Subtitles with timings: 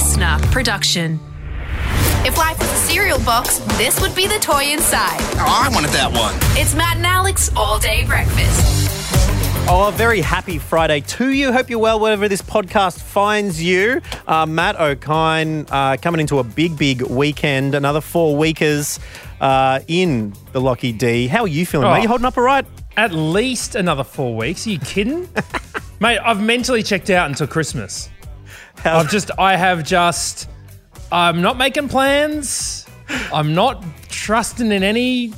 [0.00, 1.20] listener production.
[2.24, 5.18] If life was a cereal box, this would be the toy inside.
[5.34, 6.32] Oh, I wanted that one.
[6.58, 8.88] It's Matt and Alex all day breakfast.
[9.68, 11.52] Oh, very happy Friday to you.
[11.52, 14.00] Hope you're well wherever this podcast finds you.
[14.26, 17.74] Uh, Matt Okine uh, coming into a big, big weekend.
[17.74, 18.98] Another four weekers
[19.42, 21.26] uh, in the Lockie D.
[21.26, 21.92] How are you feeling, Oh.
[21.92, 22.00] mate?
[22.04, 22.64] You holding up all right?
[22.96, 24.66] At least another four weeks.
[24.66, 25.28] Are you kidding?
[26.00, 28.08] Mate, I've mentally checked out until Christmas.
[28.82, 30.48] How- I've just, I have just,
[31.12, 32.86] I'm not making plans.
[33.32, 35.32] I'm not trusting in any,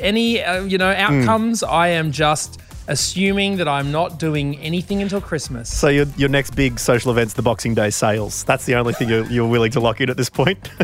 [0.00, 1.62] any, uh, you know, outcomes.
[1.62, 5.72] I am just assuming that I'm not doing anything until Christmas.
[5.72, 8.42] so your, your next big social event's the Boxing Day sales.
[8.44, 10.68] That's the only thing you're, you're willing to lock in at this point.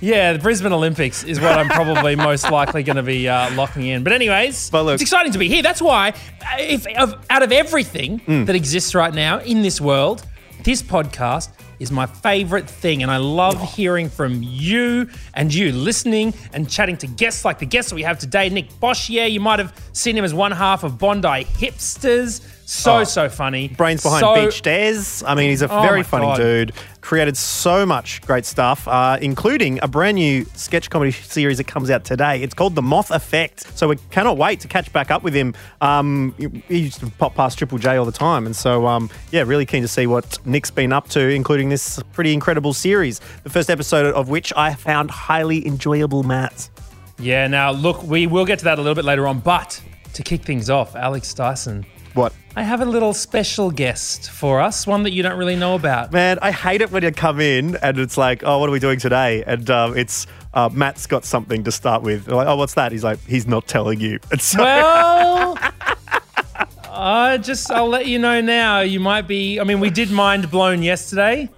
[0.00, 3.86] Yeah, the Brisbane Olympics is what I'm probably most likely going to be uh, locking
[3.86, 4.02] in.
[4.04, 5.62] But anyways, But look- it's exciting to be here.
[5.62, 8.44] That's why, uh, if of, out of everything Hmm.
[8.44, 10.26] that exists right now in this world,
[10.64, 13.66] this podcast is my favorite thing, and I love oh.
[13.66, 18.02] hearing from you and you listening and chatting to guests like the guests that we
[18.02, 18.48] have today.
[18.48, 22.63] Nick Boshier, yeah, you might have seen him as one half of Bondi Hipsters.
[22.66, 23.04] So Oh.
[23.04, 23.68] so funny.
[23.68, 25.22] Brains behind So- Beached Az.
[25.26, 26.36] I mean, he's a Oh very funny God.
[26.38, 26.72] dude.
[27.02, 31.90] Created so much great stuff, uh, including a brand new sketch comedy series that comes
[31.90, 32.40] out today.
[32.42, 33.66] It's called The Moth Effect.
[33.76, 35.54] So we cannot wait to catch back up with him.
[35.82, 36.34] Um,
[36.68, 38.46] he used to pop past Triple J all the time.
[38.46, 42.00] And so, um, yeah, really keen to see what Nick's been up to, including this
[42.14, 43.20] pretty incredible series.
[43.42, 46.70] The first episode of which I found highly enjoyable, Matt.
[47.18, 49.78] Yeah, now look, we will get to that a little bit later on, but
[50.14, 51.84] to kick things off, Alex Dyson.
[52.14, 52.32] What?
[52.56, 56.12] I have a little special guest for us, one that you don't really know about.
[56.12, 58.78] Man, I hate it when you come in and it's like, oh, what are we
[58.78, 59.42] doing today?
[59.44, 62.28] And um, it's uh, Matt's got something to start with.
[62.28, 62.92] Like, oh, what's that?
[62.92, 64.20] He's like, he's not telling you.
[64.38, 65.58] So, Well,
[66.90, 68.80] I just I'll let you know now.
[68.80, 69.58] You might be.
[69.58, 71.48] I mean, we did mind blown yesterday,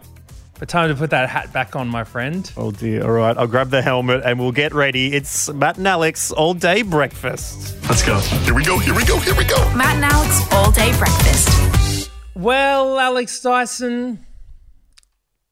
[0.59, 2.51] but time to put that hat back on, my friend.
[2.57, 3.03] oh dear.
[3.05, 5.13] All right, I'll grab the helmet and we'll get ready.
[5.13, 7.77] It's Matt and Alex all day breakfast.
[7.89, 8.19] Let's go.
[8.19, 8.79] Here we go.
[8.79, 9.19] Here we go.
[9.19, 9.57] Here we go.
[9.75, 12.11] Matt and Alex all day breakfast.
[12.35, 14.27] Well, Alex Dyson,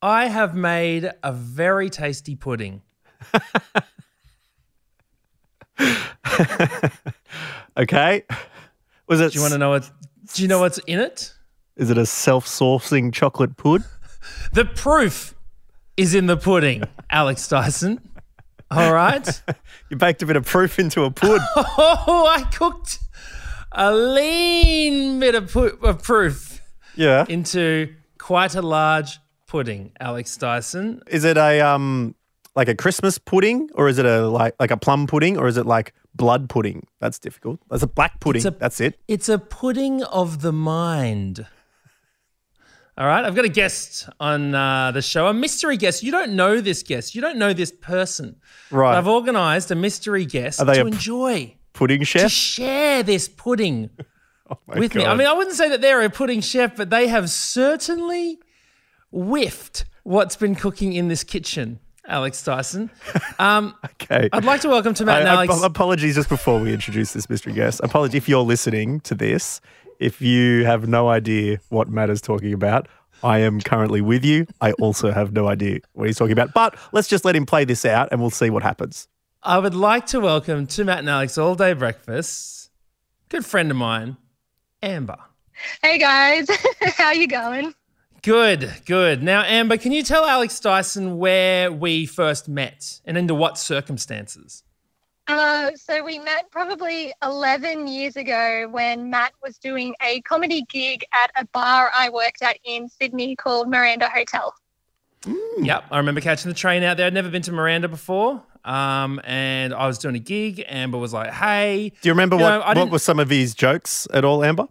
[0.03, 2.82] I have made a very tasty pudding.
[7.76, 8.22] Okay.
[9.09, 9.32] Was it?
[9.32, 9.91] Do you want to know what?
[10.34, 11.34] Do you know what's in it?
[11.76, 13.82] Is it a self-sourcing chocolate pud?
[14.52, 15.34] The proof
[15.96, 18.00] is in the pudding, Alex Dyson.
[18.70, 19.42] All right.
[19.90, 21.40] You baked a bit of proof into a pud.
[21.56, 22.98] Oh, I cooked
[23.70, 26.60] a lean bit of, pu- of proof
[26.96, 27.26] yeah.
[27.28, 31.02] into quite a large pudding, Alex Dyson.
[31.06, 32.14] Is it a um
[32.56, 35.56] like a Christmas pudding or is it a like like a plum pudding or is
[35.58, 36.86] it like blood pudding?
[36.98, 37.60] That's difficult.
[37.70, 38.44] That's a black pudding.
[38.46, 38.98] A- That's it.
[39.06, 41.46] It's a pudding of the mind.
[42.97, 46.05] All right, I've got a guest on uh, the show, a mystery guest.
[46.05, 48.37] You don't know this guest, you don't know this person.
[48.71, 48.97] Right.
[48.97, 52.22] I've organised a mystery guest Are they to enjoy, Pudding chef?
[52.22, 53.91] to share this pudding
[54.69, 55.04] My with me.
[55.04, 58.38] I mean, I wouldn't say that they're a pudding chef, but they have certainly
[59.10, 62.91] whiffed what's been cooking in this kitchen, Alex Dyson.
[63.41, 64.28] Um, okay.
[64.33, 65.60] I'd like to welcome to Matt and Alex.
[65.60, 67.81] I- apologies just before we introduce this mystery guest.
[67.83, 69.60] Apology if you're listening to this.
[70.04, 72.88] If you have no idea what Matt is talking about,
[73.22, 74.47] I am currently with you.
[74.60, 76.53] I also have no idea what he's talking about.
[76.53, 79.09] But let's just let him play this out and we'll see what happens.
[79.42, 82.70] I would like to welcome to Matt and Alex All Day Breakfast,
[83.31, 84.19] good friend of mine,
[84.82, 85.16] Amber.
[85.81, 86.48] Hey guys,
[86.98, 87.72] how you going?
[88.21, 89.22] Good, good.
[89.22, 94.65] Now, Amber, can you tell Alex Dyson where we first met and under what circumstances?
[95.26, 101.04] Uh, so we met probably 11 years ago when Matt was doing a comedy gig
[101.14, 104.54] at a bar I worked at in Sydney called Miranda Hotel.
[105.58, 107.06] Yep, I remember catching the train out there.
[107.06, 108.42] I'd never been to Miranda before.
[108.66, 110.62] Um, and I was doing a gig.
[110.68, 111.92] Amber was like, hey.
[112.02, 114.66] Do you remember You what, know, what were some of his jokes at all, Amber?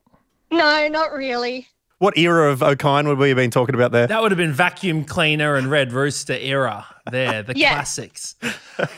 [0.52, 1.68] No, not really.
[1.98, 4.06] What era of Okine would we have been talking about there?
[4.08, 7.74] That would have been vacuum cleaner and Red Rooster era there, the Yeah.
[7.74, 8.36] classics.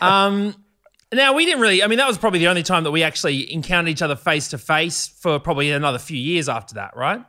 [0.01, 0.55] Um,
[1.13, 1.83] now we didn't really.
[1.83, 4.49] I mean, that was probably the only time that we actually encountered each other face
[4.49, 7.23] to face for probably another few years after that, right?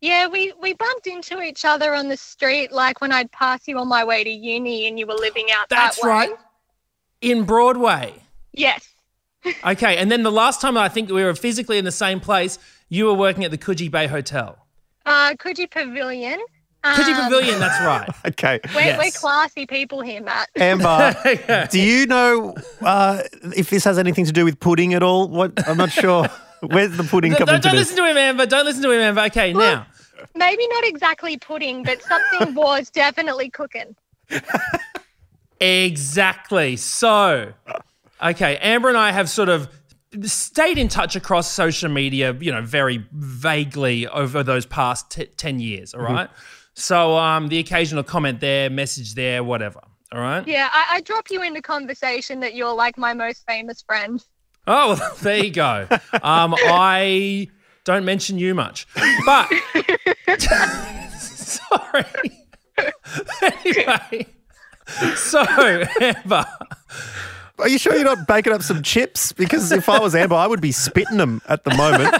[0.00, 3.78] Yeah, we, we bumped into each other on the street like when I'd pass you
[3.78, 6.10] on my way to uni and you were living out That's that way.
[6.10, 6.30] right.
[7.22, 8.14] In Broadway.
[8.52, 8.88] Yes.
[9.64, 12.58] Okay, and then the last time I think we were physically in the same place,
[12.88, 14.58] you were working at the Coogee Bay Hotel.
[15.04, 16.40] Uh, Coogee Pavilion.
[16.94, 18.08] Coogee Um, Pavilion, that's right.
[18.26, 18.60] Okay.
[18.74, 20.48] We're, we're classy people here, Matt.
[20.56, 23.22] Amber, do you know uh,
[23.56, 25.28] if this has anything to do with pudding at all?
[25.28, 26.28] What I'm not sure.
[26.60, 27.90] Where's the pudding Don't, coming don't to this?
[27.90, 28.46] listen to him, Amber.
[28.46, 29.22] Don't listen to him, Amber.
[29.22, 29.86] Okay, now
[30.34, 33.94] maybe not exactly pudding, but something was definitely cooking.
[35.60, 36.76] Exactly.
[36.76, 37.52] So,
[38.22, 39.68] okay, Amber and I have sort of
[40.22, 45.60] stayed in touch across social media, you know, very vaguely over those past t- 10
[45.60, 46.28] years, all right?
[46.76, 49.80] So, um, the occasional comment there, message there, whatever,
[50.12, 50.46] all right?
[50.46, 54.22] Yeah, I, I drop you into conversation that you're like my most famous friend.
[54.66, 55.88] Oh, well, there you go.
[56.22, 57.48] Um, I
[57.84, 58.86] don't mention you much,
[59.24, 59.50] but
[61.18, 62.04] sorry.
[63.42, 64.26] anyway,
[65.14, 65.46] so
[66.00, 66.44] Amber,
[67.58, 69.32] Are you sure you're not baking up some chips?
[69.32, 72.14] Because if I was Amber, I would be spitting them at the moment.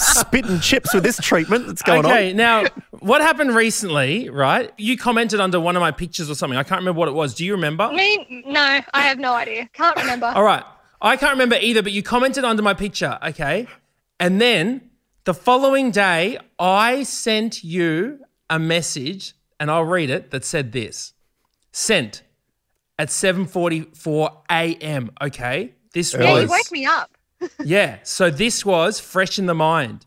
[0.00, 2.10] spitting chips with this treatment that's going on.
[2.10, 2.36] okay, on.
[2.36, 2.64] now
[3.00, 4.28] what happened recently?
[4.28, 6.58] Right, you commented under one of my pictures or something.
[6.58, 7.34] I can't remember what it was.
[7.34, 7.90] Do you remember?
[7.92, 8.44] Me?
[8.46, 9.68] No, I have no idea.
[9.72, 10.26] Can't remember.
[10.26, 10.64] All right.
[11.00, 13.66] I can't remember either, but you commented under my picture, okay?
[14.18, 14.90] And then
[15.24, 21.12] the following day, I sent you a message, and I'll read it, that said this.
[21.72, 22.22] Sent
[22.98, 25.74] at 7:44 a.m., okay?
[25.92, 27.10] This yeah, was you woke me up.
[27.64, 30.06] Yeah, so this was fresh in the mind.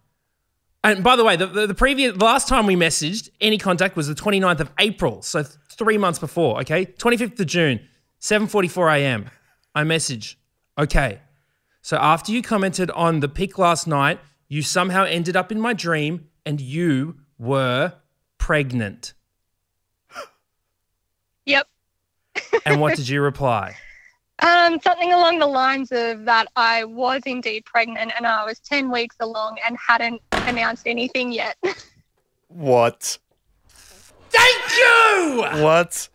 [0.84, 3.96] And by the way, the, the, the previous the last time we messaged any contact
[3.96, 6.86] was the 29th of April, so th- 3 months before, okay?
[6.86, 7.80] 25th of June,
[8.22, 9.30] 7:44 a.m.
[9.76, 10.40] I message.
[10.78, 11.20] Okay.
[11.82, 15.74] So after you commented on the pic last night, you somehow ended up in my
[15.74, 17.94] dream and you were
[18.38, 19.14] pregnant.
[21.46, 21.68] Yep.
[22.72, 23.76] And what did you reply?
[24.40, 28.92] Um, something along the lines of that I was indeed pregnant and I was 10
[28.92, 31.58] weeks along and hadn't announced anything yet.
[32.48, 33.18] What?
[34.30, 35.64] Thank you!
[35.64, 36.10] What?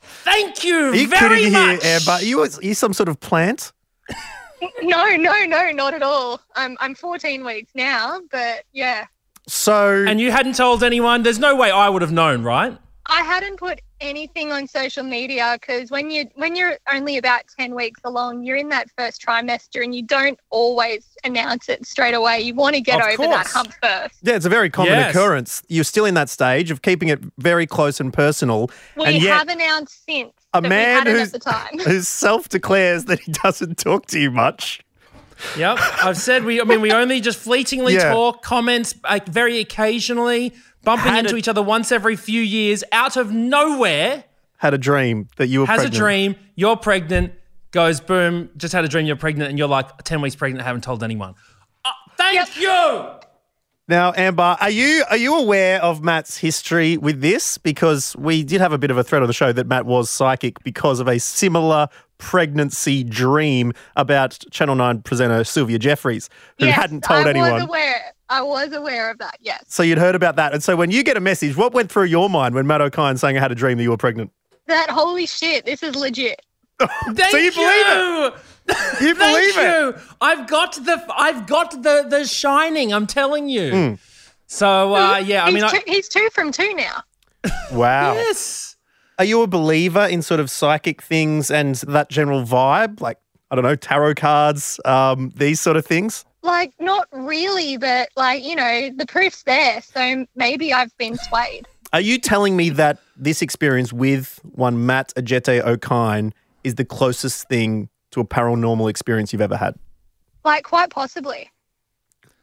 [0.00, 1.82] Thank you Are you very kidding much.
[1.82, 2.10] here, Amber?
[2.12, 3.72] Are you, are you some sort of plant?
[4.82, 6.40] no, no, no, not at all.
[6.56, 9.04] I'm, I'm 14 weeks now, but yeah.
[9.46, 11.22] So And you hadn't told anyone.
[11.22, 12.78] There's no way I would have known, right?
[13.12, 17.74] I hadn't put anything on social media because when you when you're only about ten
[17.74, 22.40] weeks along, you're in that first trimester and you don't always announce it straight away.
[22.40, 24.14] You want to get Of over that hump first.
[24.22, 25.10] yeah, it's a very common Yes.
[25.10, 25.62] occurrence.
[25.68, 28.70] You're still in that stage of keeping it very close and personal.
[28.96, 31.78] We and yet have announced since a that man who's, the time.
[31.84, 34.80] who self declares that he doesn't talk to you much.
[35.58, 35.78] Yep.
[36.04, 38.12] I've said we, I mean, we only just fleetingly Yeah.
[38.12, 43.16] talk, comments like very occasionally, bumping into a- each other once every few years out
[43.16, 44.24] of nowhere,
[44.58, 45.94] Had a dream that you were has pregnant.
[45.94, 47.32] a dream, you're pregnant,
[47.70, 50.84] goes boom, just had a dream you're pregnant, and you're like 10 weeks pregnant, haven't
[50.84, 51.34] told anyone.
[51.84, 53.08] Uh, thank you.
[53.88, 57.58] Now, Amber, are you are you aware of Matt's history with this?
[57.58, 60.08] Because we did have a bit of a thread on the show that Matt was
[60.08, 66.30] psychic because of a similar pregnancy dream about Channel 9 presenter Sylvia Jeffreys,
[66.60, 67.52] who Yes, hadn't told I anyone.
[67.54, 68.11] was aware.
[68.32, 69.36] I was aware of that.
[69.40, 69.62] Yes.
[69.68, 70.52] So you'd heard about that.
[70.54, 73.18] And so when you get a message, what went through your mind when Matt Okine
[73.18, 74.30] saying I had a dream that you were pregnant?
[74.66, 75.66] That holy shit.
[75.66, 76.40] This is legit.
[76.80, 78.34] Thank So you believe it?
[79.02, 79.62] You Thank believe it?
[79.70, 79.94] you.
[80.20, 82.92] I've got the I've got the the shining.
[82.92, 83.98] I'm telling you.
[84.46, 87.02] So uh, yeah, I he's, mean, I, two, he's two from two now.
[87.72, 88.14] Wow.
[88.14, 88.76] yes.
[89.18, 93.00] Are you a believer in sort of psychic things and that general vibe?
[93.00, 93.18] Like,
[93.50, 96.24] I don't know, tarot cards, um, these sort of things?
[96.42, 99.80] Like, not really, but like, you know, the proof's there.
[99.80, 101.68] So maybe I've been swayed.
[101.92, 106.32] Are you telling me that this experience with one Matt Ajete Okine
[106.64, 109.74] is the closest thing to a paranormal experience you've ever had?
[110.44, 111.50] Like, quite possibly.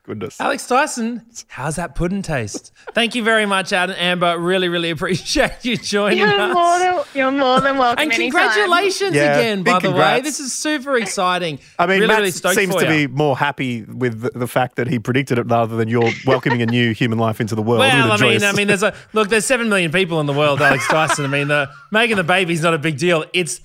[0.09, 0.41] Goodness.
[0.41, 2.71] Alex Dyson, how's that pudding taste?
[2.95, 4.39] Thank you very much, Adam Amber.
[4.39, 6.51] Really, really appreciate you joining You're us.
[6.51, 8.01] more than you're more than welcome.
[8.01, 10.21] and congratulations Yeah, again, big by the way.
[10.21, 11.59] This is super exciting.
[11.77, 13.07] I mean, really, Matt really seems to you.
[13.07, 16.63] be more happy with the, the fact that he predicted it rather than you're welcoming
[16.63, 17.81] a new human life into the world.
[17.81, 19.29] Well, with I a mean, I mean, there's a look.
[19.29, 21.23] There's seven million people in the world, Alex Dyson.
[21.23, 23.25] I mean, the making the baby's not a big deal.
[23.31, 23.61] It's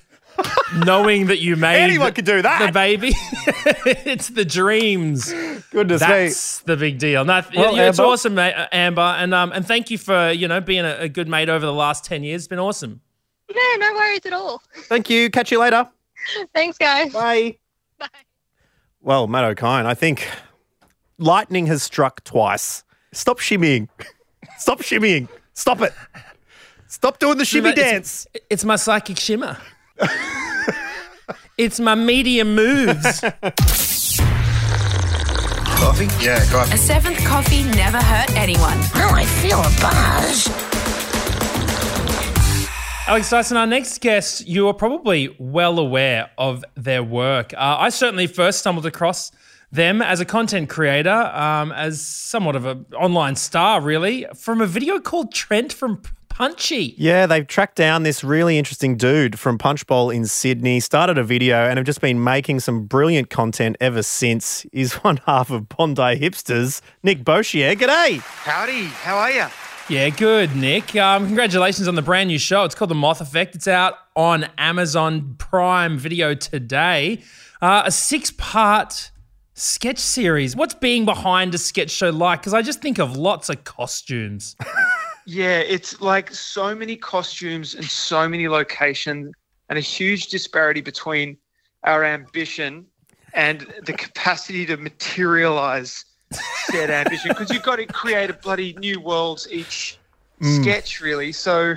[0.85, 2.67] knowing that you made Anyone could do that.
[2.67, 3.09] The baby,
[4.07, 5.33] it's the dreams.
[5.71, 6.07] goodness me.
[6.07, 7.25] That's the big deal.
[7.25, 10.31] No, th- Well, it's Amber- awesome, mate, uh, Amber, and um, and thank you for
[10.31, 12.43] you know being a, a good mate over the last ten years.
[12.43, 13.01] It's been awesome.
[13.55, 14.63] No, no worries at all.
[14.89, 15.31] Thank you.
[15.31, 15.89] Catch you later.
[16.55, 17.13] Thanks, guys.
[17.13, 17.59] Bye.
[17.99, 18.09] Bye.
[19.03, 20.27] Well, Matt Okine, I think
[21.19, 22.83] lightning has struck twice.
[23.13, 23.89] Stop shimmying.
[24.59, 25.29] Stop shimmying.
[25.53, 25.93] Stop it.
[26.89, 28.27] Stop doing the shimmy It's- dance.
[28.51, 29.59] It's my psychic shimmer.
[31.59, 33.21] It's my medium moves.
[35.85, 36.09] Coffee?
[36.25, 36.75] Yeah, coffee.
[36.75, 38.79] A seventh coffee never hurt anyone.
[38.95, 40.49] Now I feel a buzz.
[43.07, 47.53] Alex Dyson, our next guest, you are probably well aware of their work.
[47.53, 49.31] Uh, I certainly first stumbled across
[49.71, 54.67] them as a content creator, um, as somewhat of an online star, really, from a
[54.67, 56.01] video called Trent from
[56.35, 56.97] Punchy.
[56.99, 61.69] Yeah, they've tracked down this really interesting dude from Punchbowl in Sydney, started a video,
[61.69, 64.67] and have just been making some brilliant content ever since.
[64.73, 67.77] He's one half of Bondi Hipsters, Nick Boshier.
[67.77, 68.19] G'day.
[68.19, 68.87] Howdy.
[68.87, 69.47] How are you?
[69.89, 70.97] Yeah, good, Nick.
[70.97, 72.65] Um, congratulations on the brand new show.
[72.65, 73.55] It's called The Moth Effect.
[73.55, 77.23] It's out on Amazon Prime Video today.
[77.63, 79.13] Uh, a six part
[79.53, 80.57] sketch series.
[80.57, 82.41] What's being behind a sketch show like?
[82.41, 84.57] Because I just think of lots of costumes.
[85.27, 89.35] Yeah, it's like so many costumes and so many locations,
[89.69, 91.37] and a huge disparity between
[91.85, 92.87] our ambition
[93.33, 96.05] and the capacity to materialize
[96.67, 97.31] said ambition.
[97.31, 99.99] Because you've got to create a bloody new worlds each
[100.41, 100.63] mm.
[100.63, 101.33] sketch, really.
[101.33, 101.75] So,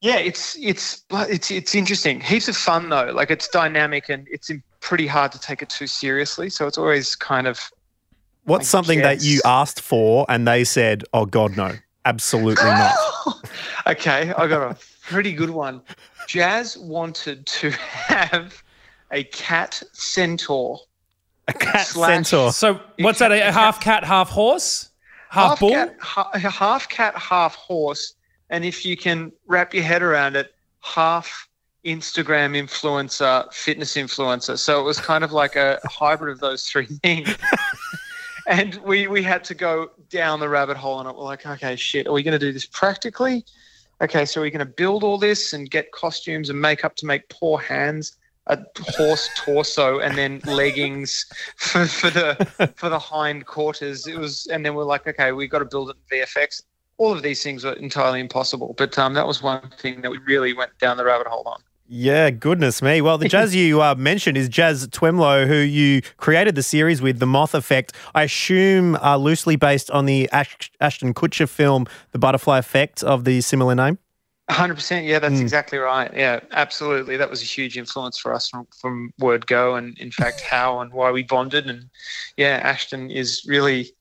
[0.00, 2.20] yeah, it's it's it's it's interesting.
[2.20, 3.12] Heaps of fun though.
[3.12, 4.50] Like it's dynamic and it's
[4.80, 6.50] pretty hard to take it too seriously.
[6.50, 7.70] So it's always kind of
[8.44, 12.94] What's I something that you asked for and they said, oh, God, no, absolutely not?
[13.86, 15.82] okay, I got a pretty good one.
[16.26, 18.62] Jazz wanted to have
[19.10, 20.80] a cat centaur.
[21.48, 22.52] A cat Slash- centaur.
[22.52, 23.32] So, what's that?
[23.32, 24.90] A half cat, half horse?
[25.30, 25.70] Half, bull?
[25.70, 28.14] cat, ha- half cat, half horse.
[28.50, 31.48] And if you can wrap your head around it, half
[31.84, 34.58] Instagram influencer, fitness influencer.
[34.58, 37.34] So it was kind of like a hybrid of those three things.
[38.46, 41.14] And we we had to go down the rabbit hole on it.
[41.14, 43.44] We're like, okay, shit, are we going to do this practically?
[44.00, 47.28] Okay, so we're going to build all this and get costumes and makeup to make
[47.28, 48.16] poor hands,
[48.48, 48.58] a
[48.96, 51.24] horse torso, and then leggings
[51.56, 54.06] for, for the for the hind quarters.
[54.06, 56.62] It was, and then we're like, okay, we've got to build it in VFX.
[56.98, 60.18] All of these things were entirely impossible, but um, that was one thing that we
[60.18, 61.62] really went down the rabbit hole on.
[61.94, 63.02] Yeah, goodness me.
[63.02, 67.18] Well, the Jazz you uh, mentioned is Jazz Twemlow, who you created the series with,
[67.18, 67.92] The Moth Effect.
[68.14, 73.24] I assume uh, loosely based on the Ash- Ashton Kutcher film, The Butterfly Effect, of
[73.24, 73.98] the similar name.
[74.50, 75.06] 100%.
[75.06, 75.42] Yeah, that's Mm.
[75.42, 76.10] exactly right.
[76.16, 77.18] Yeah, absolutely.
[77.18, 80.80] That was a huge influence for us from, from word go, and in fact, how
[80.80, 81.66] and why we bonded.
[81.68, 81.90] And
[82.38, 83.92] yeah, Ashton is really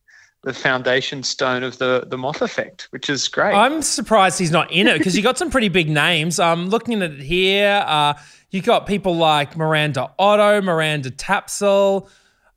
[0.43, 3.53] the foundation stone of the the moth effect, which is great.
[3.53, 6.39] I'm surprised he's not in it because you got some pretty big names.
[6.39, 7.83] I'm looking at it here.
[7.85, 8.13] Uh,
[8.49, 12.09] you got people like Miranda Otto, Miranda Tapsell,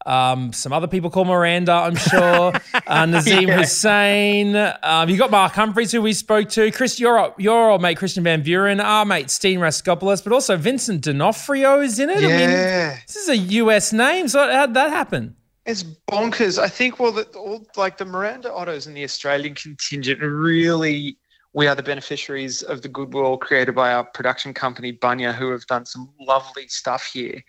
[0.07, 2.53] um, some other people called Miranda, I'm sure.
[2.75, 3.57] uh, Nazeem Yeah.
[3.59, 4.57] Hussain.
[4.83, 6.71] Um, you got Mark Humphries, who we spoke to.
[6.73, 11.03] Chris, your your old mate Christiaan Van Vuuren, our mate Steen Raskopoulos, but also Vincent
[11.03, 12.19] D'Onofrio is in it.
[12.19, 14.29] I mean, yeah, this is a US name.
[14.29, 15.37] So how did that happen?
[15.66, 16.59] It's bonkers.
[16.59, 21.16] I think well, that all like the Miranda Ottos and the Australian contingent really.
[21.52, 25.64] We are the beneficiaries of the goodwill created by our production company, Bunya, who have
[25.66, 27.44] done some lovely stuff here.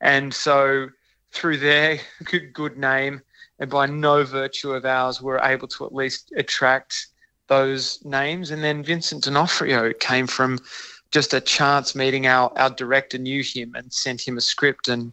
[0.00, 0.88] And so,
[1.32, 1.98] through their
[2.52, 3.20] good, name
[3.58, 7.08] and by no virtue of ours, we're able to at least attract
[7.48, 8.52] those names.
[8.52, 10.60] And then Vincent D'Onofrio came from
[11.10, 12.28] just a chance meeting.
[12.28, 14.86] Our, our director knew him and sent him a script.
[14.86, 15.12] And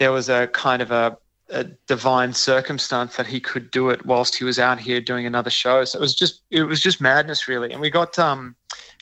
[0.00, 1.16] there was a kind of a,
[1.50, 5.50] a divine circumstance that he could do it whilst he was out here doing another
[5.50, 5.84] show.
[5.84, 7.72] So it was just it was just madness really.
[7.72, 8.54] And we got um,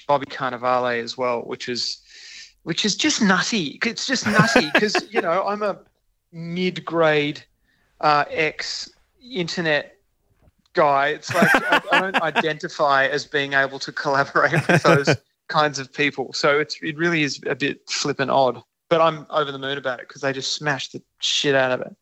[0.06, 2.00] Bobby Cannavale as well, which is
[2.62, 3.78] which is just nutty.
[3.84, 5.78] It's just nutty because you know I'm a
[6.32, 7.42] mid-grade
[8.00, 9.96] uh, ex internet
[10.74, 11.08] guy.
[11.08, 15.16] It's like I, I don't identify as being able to collaborate with those
[15.48, 16.32] kinds of people.
[16.32, 18.62] So it's it really is a bit flippant odd.
[18.88, 21.80] But I'm over the moon about it because they just smashed the shit out of
[21.80, 21.96] it.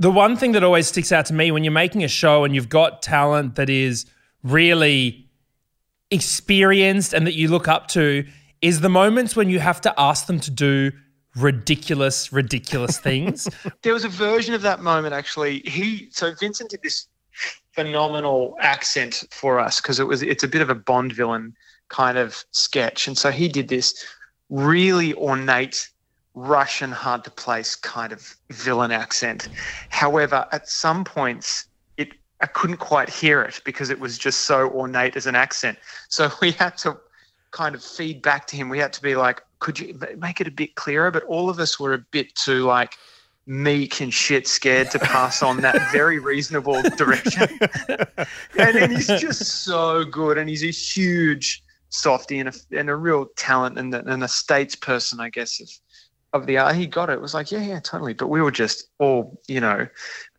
[0.00, 2.54] The one thing that always sticks out to me when you're making a show and
[2.54, 4.06] you've got talent that is
[4.42, 5.28] really
[6.10, 8.26] experienced and that you look up to
[8.62, 10.90] is the moments when you have to ask them to do
[11.36, 13.46] ridiculous, ridiculous things.
[13.82, 15.60] There was a version of that moment actually.
[15.66, 17.06] He so Vincent did this
[17.74, 21.54] phenomenal accent for us because it was it's a bit of a Bond villain
[21.88, 24.02] kind of sketch, and so he did this
[24.48, 25.90] really ornate
[26.34, 29.48] Russian hard to place kind of villain accent.
[29.88, 34.70] However, at some points it I couldn't quite hear it because it was just so
[34.70, 35.78] ornate as an accent.
[36.08, 36.98] So we had to
[37.50, 38.68] kind of feed back to him.
[38.68, 41.10] We had to be like, could you make it a bit clearer?
[41.10, 42.94] But all of us were a bit too like
[43.46, 47.48] meek and shit scared to pass on that very reasonable direction.
[47.88, 52.94] and, and he's just so good, and he's a huge softy and a, and a
[52.94, 55.68] real talent and, a- and a statesperson, I guess, of
[56.32, 56.76] of the art.
[56.76, 57.14] He got it.
[57.14, 58.14] It was like, yeah, yeah, totally.
[58.14, 59.86] But we were just all, you know,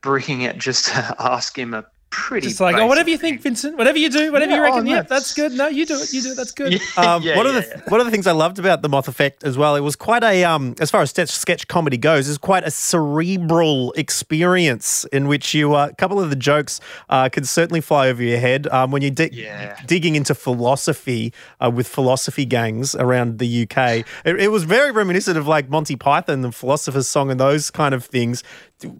[0.01, 2.47] breaking it just to ask him a pretty.
[2.47, 3.77] Just like, oh, basic whatever you think, Vincent.
[3.77, 4.83] Whatever you do, whatever Yeah, you oh, reckon.
[4.85, 5.53] no, yep, that's good.
[5.53, 6.13] No, you do it.
[6.13, 6.37] You do it.
[6.37, 6.79] That's good.
[6.97, 7.81] Um, Yeah, one of the yeah.
[7.87, 10.23] one of the things I loved about the Moth Effect as well, it was quite
[10.23, 15.27] a um, as far as sketch, sketch comedy goes, is quite a cerebral experience in
[15.27, 18.67] which you uh, a couple of the jokes uh, can certainly fly over your head
[18.67, 19.77] um, when you're di- Yeah.
[19.85, 24.05] digging into philosophy uh, with philosophy gangs around the UK.
[24.25, 27.93] It, it was very reminiscent of like Monty Python, the Philosopher's Song, and those kind
[27.93, 28.43] of things.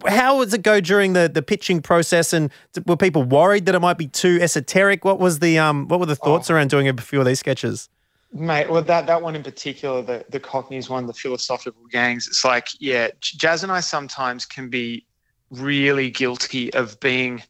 [0.06, 2.32] How does it go during the, the pitching process?
[2.32, 2.50] And
[2.86, 5.04] were people worried that it might be too esoteric?
[5.04, 6.54] What was the um, what were the thoughts Oh.
[6.54, 7.88] around doing a few of these sketches?
[8.34, 12.44] Mate, well, that, that one in particular, the, the Cockneys one, the philosophical gangs, it's
[12.46, 15.04] like, yeah, Jazz and I sometimes can be
[15.50, 17.42] really guilty of being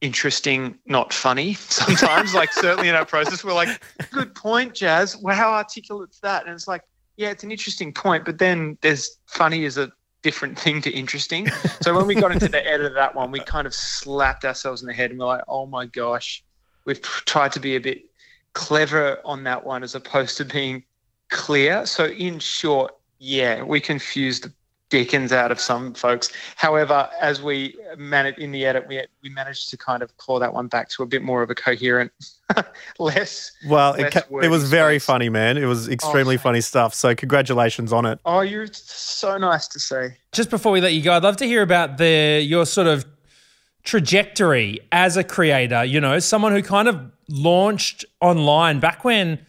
[0.00, 1.54] interesting, not funny.
[1.54, 5.16] Sometimes, like, certainly in our process, we're like, good point, Jazz.
[5.16, 6.44] Well, how articulate's that?
[6.46, 6.82] And it's like,
[7.16, 9.92] yeah, it's an interesting point, but then there's funny is a
[10.24, 11.46] different thing to interesting.
[11.82, 14.80] So when we got into the edit of that one, we kind of slapped ourselves
[14.80, 16.42] in the head and we're like, oh my gosh,
[16.86, 18.06] we've tried to be a bit
[18.54, 20.82] clever on that one as opposed to being
[21.28, 21.84] clear.
[21.84, 24.48] So in short, yeah, we confused
[24.94, 26.30] dickens out of some folks.
[26.54, 30.54] However, as we managed in the edit, we we managed to kind of claw that
[30.54, 32.12] one back to a bit more of a coherent,
[33.00, 33.50] less.
[33.66, 35.06] Well, it, ca- it was very space.
[35.06, 35.56] funny, man.
[35.56, 36.94] It was oh, extremely thank funny stuff.
[36.94, 38.20] So congratulations on it.
[38.24, 40.16] Oh, you're so nice to say.
[40.30, 43.04] Just before we let you go, I'd love to hear about the your sort of
[43.82, 45.84] trajectory as a creator.
[45.84, 49.44] You know, someone who kind of launched online back when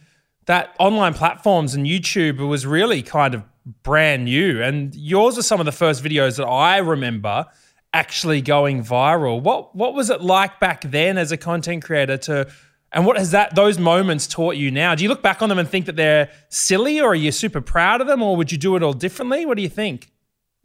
[0.46, 3.44] that online platforms and YouTube was really kind of
[3.82, 4.62] brand new.
[4.62, 7.46] And yours are some of the first videos that I remember
[7.92, 9.40] actually going viral.
[9.40, 12.50] What what was it like back then as a content creator to
[12.92, 14.94] and what has that those moments taught you now?
[14.94, 17.60] Do you look back on them and think that they're silly or are you super
[17.60, 19.44] proud of them or would you do it all differently?
[19.44, 20.10] What do you think?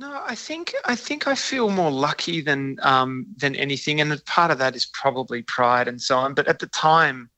[0.02, 4.50] No, I think I think I feel more lucky than um, than anything, and part
[4.50, 6.34] of that is probably pride and so on.
[6.34, 7.30] But at the time,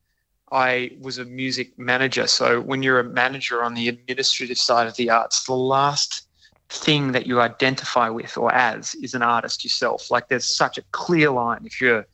[0.54, 4.96] I was a music manager, so when you're a manager on the administrative side of
[4.96, 6.28] the arts, the last
[6.70, 10.10] thing that you identify with or as is an artist yourself.
[10.12, 12.06] Like there's such a clear line if you're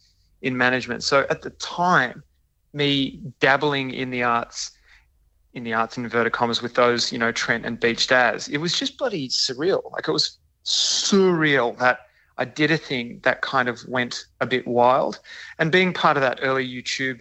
[0.42, 1.04] in management.
[1.04, 2.24] So at the time,
[2.74, 4.72] me dabbling in the arts
[5.54, 8.48] in the arts in inverted commas with those, you know, Trent and Beached Az.
[8.48, 9.92] It was just bloody surreal.
[9.92, 12.02] Like it was surreal that
[12.38, 15.20] I did a thing that kind of went a bit wild.
[15.58, 17.20] And being part of that early YouTube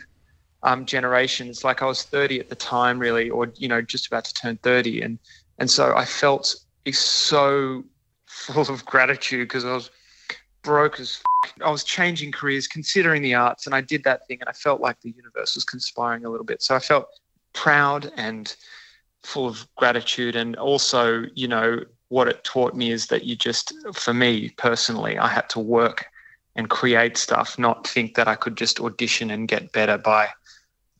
[0.62, 4.06] um, generation, it's like I was 30 at the time, really, or you know, just
[4.06, 5.18] about to turn 30, and
[5.58, 6.54] and so I felt
[6.90, 7.84] so
[8.26, 9.90] full of gratitude because I was
[10.62, 14.38] broke as f- I was changing careers, considering the arts, and I did that thing,
[14.40, 16.62] and I felt like the universe was conspiring a little bit.
[16.62, 17.08] So I felt
[17.52, 18.54] proud and
[19.22, 23.74] full of gratitude and also you know what it taught me is that you just
[23.92, 26.06] for me personally i had to work
[26.56, 30.28] and create stuff not think that i could just audition and get better by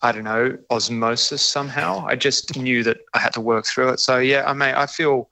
[0.03, 4.01] i don't know osmosis somehow i just knew that i had to work through it
[4.01, 5.29] so yeah i mean i feel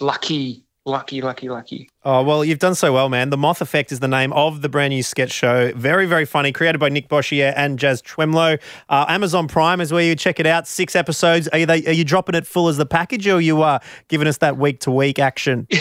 [0.00, 3.28] lucky lucky lucky lucky Oh, well, you've done so well, man.
[3.28, 5.70] The Moth Effect is the name of the brand new sketch show.
[5.76, 6.50] Very, very funny.
[6.50, 8.56] Created by Nick Boshier and Jazz Twemlow.
[8.88, 10.66] Uh, Amazon Prime is where you check it out.
[10.66, 11.46] Six episodes.
[11.48, 13.80] Are you, they, are you dropping it full as the package or are you uh,
[14.08, 15.66] giving us that week to week action?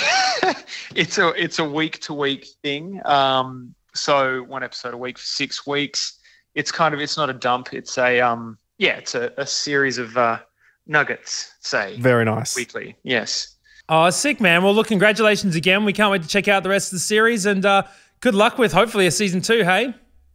[0.94, 3.00] it's a it's a week to week thing.
[3.06, 6.19] Um, so one episode a week for six weeks.
[6.60, 7.74] It's kind of it's not a dump.
[7.74, 10.40] It's a um yeah, it's a, a series of uh,
[10.88, 11.54] nuggets.
[11.62, 12.56] Say Very nice.
[12.56, 12.96] weekly.
[13.04, 13.56] Yes.
[13.88, 14.64] Oh, sick, man.
[14.64, 15.84] Well, look, congratulations again.
[15.86, 17.84] We can't wait to check out the rest of the series and uh,
[18.20, 19.94] good luck with hopefully a season two, hey?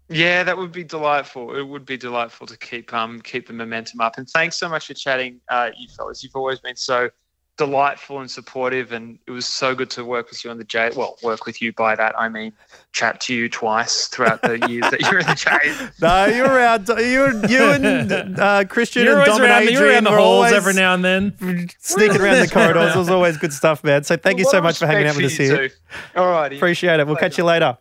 [0.08, 1.56] Yeah, that would be delightful.
[1.56, 4.16] It would be delightful to keep um keep the momentum up.
[4.18, 6.22] And thanks so much for chatting, uh, you fellas.
[6.22, 7.10] You've always been so
[7.56, 10.90] delightful and supportive, and it was so good to work with you on the J.
[10.96, 12.52] Well, work with you by that I mean
[12.92, 15.90] chat to you twice throughout the years that you were in the J.
[16.00, 16.88] No, you're around.
[16.88, 20.20] You, you and uh, Christian You're and always Dom around, and you're Adrian around the
[20.20, 21.68] halls every now and then.
[21.78, 22.94] sneaking around the corridors.
[22.94, 24.04] It was always good stuff, man.
[24.04, 25.70] So thank you so much for hanging out with us here.
[26.16, 26.56] All righty.
[26.56, 27.06] Appreciate it.
[27.06, 27.78] We'll catch you later.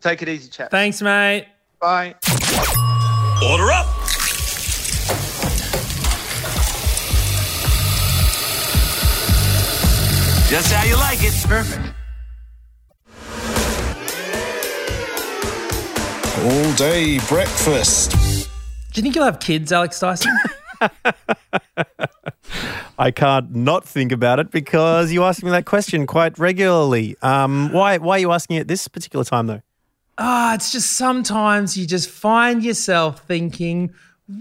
[0.00, 0.70] Take it easy, chat.
[0.70, 1.46] Thanks, mate.
[1.80, 2.14] Bye.
[3.42, 3.93] Order up!
[10.54, 11.34] Just how you like it.
[11.48, 11.94] Perfect.
[16.44, 18.12] All day breakfast.
[18.12, 20.30] Do you think you'll have kids, Alex Dyson?
[23.00, 27.16] I can't not think about it because you ask me that question quite regularly.
[27.20, 27.98] Um, why?
[27.98, 29.62] Why are you asking it this particular time though?
[30.18, 33.92] Ah, it's just sometimes you just find yourself thinking,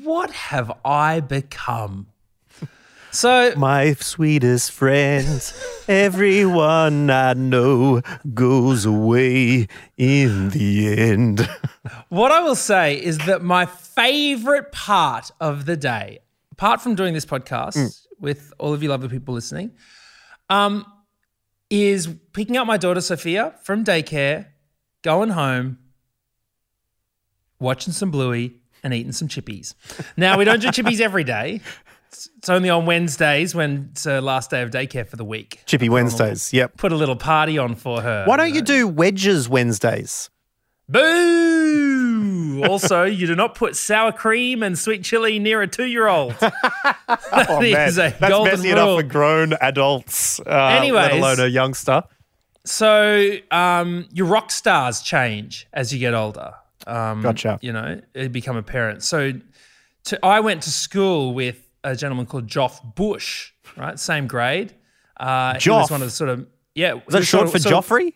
[0.04, 2.13] what have I become?
[3.14, 5.54] So My sweetest friends,
[5.88, 8.02] everyone I know
[8.34, 11.48] goes away in the end.
[12.10, 16.20] What I will say is that my favorite part of the day,
[16.52, 17.98] apart from doing this podcast Mm.
[18.20, 19.72] with all of you lovely people listening,
[20.50, 20.86] um,
[21.70, 24.46] is picking up my daughter Sophia from daycare,
[25.02, 25.78] going home,
[27.60, 29.74] watching some Bluey, and eating some chippies.
[30.18, 31.62] Now, we don't do chippies every day.
[32.38, 35.62] It's only on Wednesdays when it's her last day of daycare for the week.
[35.66, 36.54] Chippy Wednesdays.
[36.54, 36.78] Yep.
[36.78, 38.26] Put a little party on for her.
[38.26, 40.30] Why don't you do wedges Wednesdays?
[40.88, 41.54] Boo!
[42.64, 46.36] also, you do not put sour cream and sweet chili near a two-year-old.
[47.36, 50.40] Oh man, a that's golden messy enough for grown adults.
[50.40, 52.04] Uh, let alone a youngster.
[52.66, 56.54] So, um, your rock stars change as you get older.
[56.88, 57.60] Um, Gotcha.
[57.62, 59.04] You know, you become a parent.
[59.04, 59.34] So,
[60.06, 64.00] to, I went to school with a gentleman called Joff Bush, right?
[64.00, 64.74] Same grade.
[65.20, 66.96] Uh, He was one of the sort of yeah.
[66.96, 68.14] Is that short for Joffrey?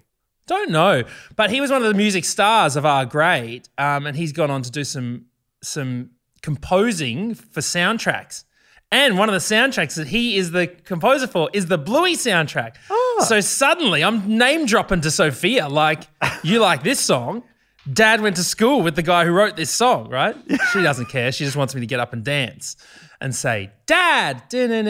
[0.48, 1.04] Don't know,
[1.36, 4.50] but he was one of the music stars of our grade, um, and he's gone
[4.50, 5.26] on to do some
[5.62, 8.46] some composing for soundtracks.
[8.90, 12.76] And one of the soundtracks that he is the composer for is the Bluey soundtrack.
[12.90, 13.26] Oh.
[13.28, 16.04] So suddenly, I'm name dropping to Sophia like,
[16.44, 17.44] "You like this song?"
[17.92, 20.36] Dad went to school with the guy who wrote this song, right?
[20.74, 21.32] She doesn't care.
[21.32, 22.76] She just wants me to get up and dance
[23.22, 24.86] and say, "Dad." Anyway,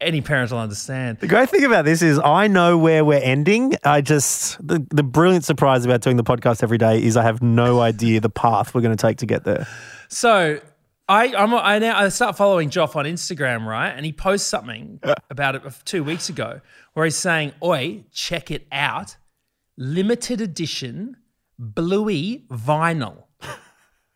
[0.00, 1.18] any parent will understand.
[1.18, 3.74] The great thing about this is I know where we're ending.
[3.84, 7.42] I just the, the brilliant surprise about doing the podcast every day is I have
[7.42, 9.66] no idea the path we're going to take to get there.
[10.08, 10.60] So
[11.08, 13.90] I I'm, I now I start following Joff on Instagram, right?
[13.90, 16.60] And he posts something about it two weeks ago
[16.94, 19.16] where he's saying, "Oi, check it out,
[19.76, 21.16] limited edition
[21.58, 23.24] Bluey vinyl."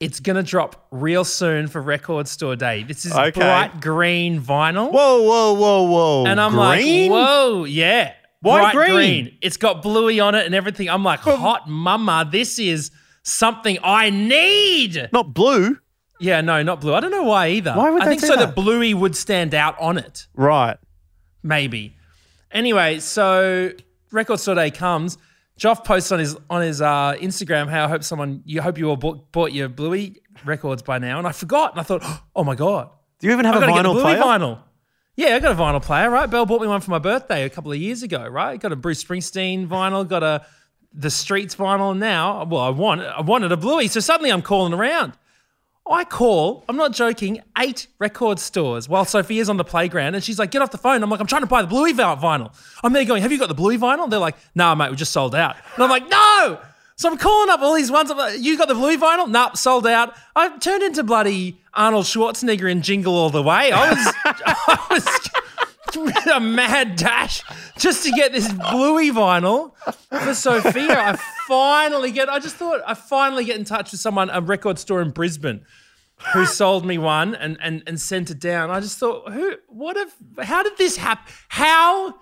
[0.01, 2.85] It's gonna drop real soon for Record Store Day.
[2.85, 3.41] This is Okay.
[3.41, 4.93] bright green vinyl.
[4.93, 6.27] Whoa, whoa, whoa, whoa!
[6.27, 7.11] And I'm Green?
[7.11, 8.13] like, whoa, yeah.
[8.41, 9.37] Why bright green?
[9.43, 10.89] It's got Bluey on it and everything.
[10.89, 12.93] I'm like, hot mama, this is
[13.25, 15.09] something I need.
[15.13, 15.79] not blue,
[16.21, 16.95] Yeah, no, not blue.
[16.95, 17.73] I don't know why either.
[17.75, 18.47] Why would I they think so that?
[18.47, 20.77] that Bluey would stand out on it, right?
[21.43, 21.97] maybe.
[22.53, 23.73] Anyway, so
[24.13, 25.19] Record Store Day comes.
[25.59, 28.89] Joff posts on his on his uh, Instagram how I hope someone you hope you
[28.89, 32.03] all bought, bought your Bluey records by now, and I forgot, and I thought,
[32.37, 34.23] oh my god, Do you even have I a get vinyl Bluey player?
[34.23, 34.61] vinyl.
[35.17, 36.31] Yeah, I got a vinyl player, right?
[36.31, 38.59] Belle bought me one for my birthday a couple of years ago, right?
[38.61, 40.47] Got a Bruce Springsteen vinyl, got a
[40.93, 41.97] the Streets vinyl.
[41.97, 45.15] Now, well, I want I wanted a Bluey, so suddenly I'm calling around.
[45.91, 50.39] I call, I'm not joking, eight record stores while Sophia's on the playground and she's
[50.39, 51.03] like, get off the phone.
[51.03, 52.53] I'm like, I'm trying to buy the Bluey vi- vinyl.
[52.83, 54.09] I'm there going, have you got the Bluey vinyl?
[54.11, 55.57] They're like, nah, mate, we just sold out.
[55.75, 56.61] And I'm like, no!
[56.97, 58.11] So I'm calling up all these ones.
[58.11, 59.29] I'm like, you got the Bluey vinyl?
[59.29, 60.15] Nope, sold out.
[60.35, 63.71] I turned into bloody Arnold Schwarzenegger in Jingle All the Way.
[63.71, 65.05] I was, I was
[66.35, 67.43] a mad dash
[67.79, 69.73] just to get this Bluey vinyl
[70.09, 70.99] for Sophia.
[70.99, 74.79] I finally get, I just thought, I finally get in touch with someone, a record
[74.79, 75.65] store in Brisbane
[76.33, 78.71] who sold me one and, and, and sent it down.
[78.71, 81.33] I just thought, who, what if, how did this happen?
[81.49, 82.17] How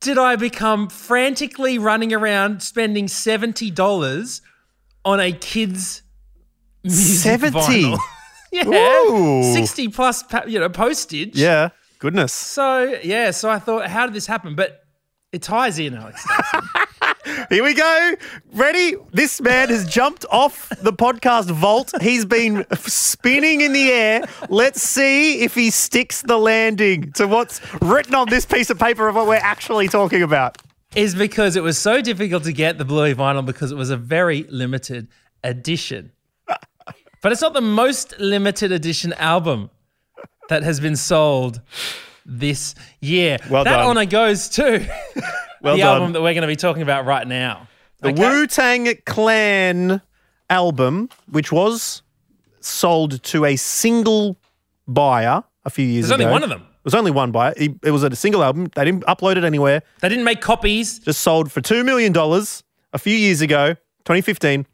[0.00, 4.40] did I become frantically running around spending $70
[5.04, 6.02] on a kid's
[6.82, 7.58] music 70?
[7.58, 7.98] vinyl?
[8.52, 8.64] yeah.
[9.10, 9.52] Ooh.
[9.52, 11.36] 60 plus, you know, postage.
[11.36, 11.68] Yeah,
[12.02, 12.32] goodness.
[12.32, 14.56] So, yeah, so I thought, how did this happen?
[14.56, 14.84] But
[15.30, 16.26] it ties in, Alex.
[17.48, 18.14] Here we go.
[18.52, 18.96] Ready?
[19.12, 21.92] This man has jumped off the podcast vault.
[22.00, 24.24] He's been spinning in the air.
[24.48, 29.06] Let's see if he sticks the landing to what's written on this piece of paper
[29.06, 30.58] of what we're actually talking about.
[30.96, 33.96] is because it was so difficult to get the Bluey vinyl because it was a
[33.96, 35.06] very limited
[35.44, 36.10] edition.
[37.22, 39.70] But it's not the most limited edition album
[40.52, 41.60] that has been sold
[42.26, 43.38] this year.
[43.50, 43.86] Well that done.
[43.86, 44.78] honor goes to
[45.62, 45.94] Well the done.
[45.96, 47.68] album that we're going to be talking about right now.
[48.00, 48.20] The Okay?
[48.22, 50.02] Wu Tang Clan
[50.50, 52.02] album, which was
[52.60, 54.36] sold to a single
[54.86, 56.24] buyer a few years There's ago.
[56.24, 56.60] There's only one of them.
[56.62, 57.54] It was only one buyer.
[57.56, 58.68] It was a single album.
[58.74, 59.82] They didn't upload it anywhere.
[60.00, 60.98] They didn't make copies.
[60.98, 62.12] Just sold for $2 million
[62.92, 64.66] a few years ago, 2015.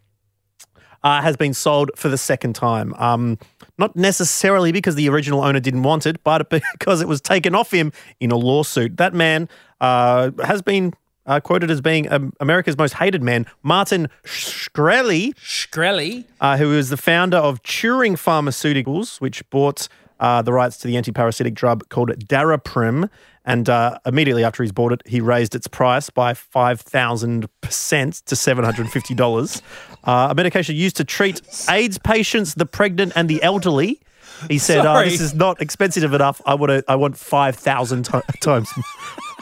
[1.05, 2.93] Uh, has been sold for the second time.
[2.95, 3.39] Um,
[3.79, 7.71] not necessarily because the original owner didn't want it, but because it was taken off
[7.71, 8.97] him in a lawsuit.
[8.97, 9.49] That man
[9.81, 10.93] uh, has been
[11.25, 16.25] uh, quoted as being um, America's most hated man, Martin Shkreli, Shkreli.
[16.41, 19.89] uh, who is the founder of Turing Pharmaceuticals, which bought
[20.21, 23.09] uh, the rights to the antiparasitic drug called Daraprim.
[23.49, 29.63] And uh, immediately after he's bought it, he raised its price by 5,000% to $750.
[30.05, 34.03] uh, a medication used to treat AIDS patients, the pregnant, and the elderly.
[34.49, 36.43] He said, oh, "This is not expensive enough.
[36.45, 36.85] I want to.
[36.87, 38.71] I want five thousand ti- times,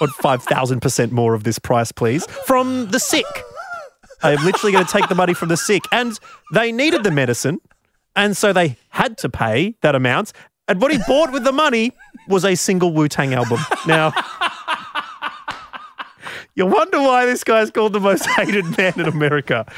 [0.01, 3.27] want five thousand percent more of this price, please, from the sick.
[4.23, 6.19] I am literally going to take the money from the sick, and
[6.55, 7.59] they needed the medicine,
[8.15, 10.33] and so they had to pay that amount.
[10.69, 11.93] And what he bought with the money
[12.29, 13.61] was a single Wu Tang album.
[13.87, 14.13] Now."
[16.55, 19.71] You wonder why this guy's called the most hated man in America.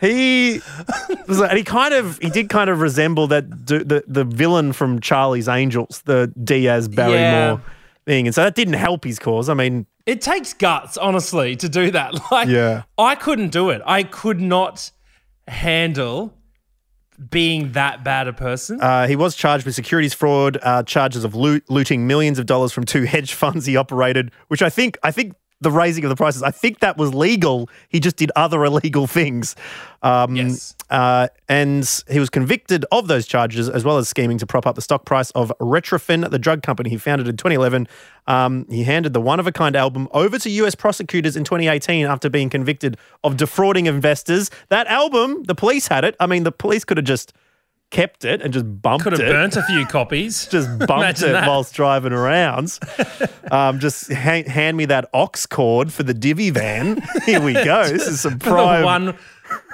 [0.00, 0.60] He
[1.28, 4.24] was like, and he kind of he did kind of resemble that du- the the
[4.24, 7.58] villain from Charlie's Angels, the Diaz Barrymore Yeah.
[8.06, 9.48] thing, and so that didn't help his cause.
[9.48, 12.14] I mean, It takes guts, honestly, to do that.
[12.32, 12.82] Like, Yeah.
[12.98, 13.80] I couldn't do it.
[13.86, 14.90] I could not
[15.46, 16.34] handle
[17.30, 18.80] being that bad a person.
[18.80, 22.72] uh, he was charged with securities fraud, uh, charges of loot, looting millions of dollars
[22.72, 26.16] from two hedge funds he operated, which I think I think the raising of the
[26.16, 27.68] prices, I think that was legal.
[27.88, 29.56] He just did other illegal things.
[30.02, 30.74] Um, Yes.
[30.88, 34.76] Uh, and he was convicted of those charges as well as scheming to prop up
[34.76, 37.88] the stock price of Retrophin, the drug company he founded in 2011.
[38.28, 42.06] Um, he handed the one of a kind album over to US prosecutors in 2018
[42.06, 44.50] after being convicted of defrauding investors.
[44.68, 46.14] That album, the police had it.
[46.20, 47.32] I mean, the police could have just
[47.90, 49.10] kept it and just bumped it.
[49.10, 50.46] Could have burnt a few copies.
[50.50, 51.48] just bumped it that.
[51.48, 52.78] whilst driving around.
[53.50, 57.02] um, just ha- hand me that aux cord for the divvy van.
[57.24, 57.84] Here we go.
[57.96, 59.18] This is some prime one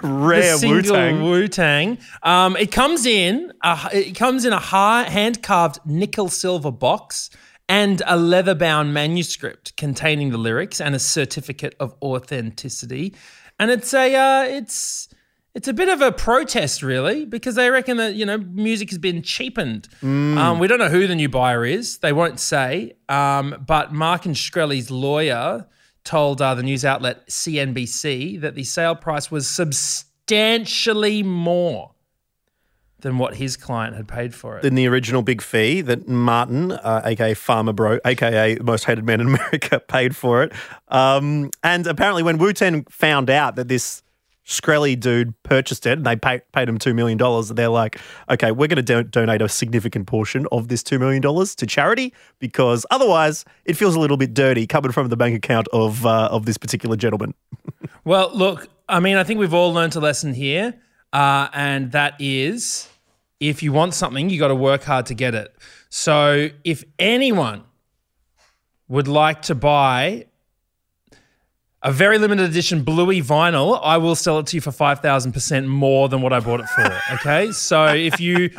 [0.02, 1.22] rare Wu-Tang.
[1.22, 1.98] Wu Tang.
[2.22, 3.52] Um, it comes in.
[3.62, 7.30] A, it comes in a hand carved nickel silver box
[7.68, 13.14] and a leather bound manuscript containing the lyrics and a certificate of authenticity.
[13.58, 15.08] And it's a uh, it's
[15.54, 18.98] it's a bit of a protest, really, because they reckon that you know music has
[18.98, 19.88] been cheapened.
[20.38, 22.94] Um, we don't know who the new buyer is; they won't say.
[23.08, 25.66] Um, but Martin Shkreli's lawyer
[26.04, 31.92] told uh, the news outlet CNBC that the sale price was substantially more
[33.00, 34.62] than what his client had paid for it.
[34.62, 39.04] Than the original big fee that Martin, uh, aka Pharma Bro, aka the most hated
[39.04, 40.52] man in America, paid for it.
[40.88, 44.02] Um, and apparently, when Wu Tang found out that this
[44.52, 47.98] Shkreli dude purchased it and they pay, paid him $2 million, And they're like,
[48.30, 52.12] okay, we're going to do- donate a significant portion of this $2 million to charity
[52.38, 56.28] because otherwise it feels a little bit dirty coming from the bank account of, uh,
[56.30, 57.34] of this particular gentleman.
[58.04, 60.74] Well, look, I mean, I think we've all learned a lesson here,
[61.12, 62.88] uh, and that is
[63.38, 65.54] if you want something, you got to work hard to get it.
[65.88, 67.62] So, if anyone
[68.88, 70.26] would like to buy
[71.82, 75.32] a very limited edition Bluey vinyl, I will sell it to you for five thousand
[75.32, 77.00] percent more than what I bought it for.
[77.14, 78.50] Okay, so if you